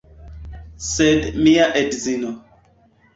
Sed 0.85 1.27
mia 1.47 1.67
edzino 1.83 2.31